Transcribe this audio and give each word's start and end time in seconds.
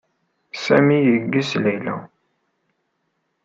Sami 0.63 0.97
yeggez 1.07 1.49
Layla. 1.63 1.95